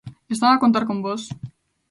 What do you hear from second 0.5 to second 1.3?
a contar con vós?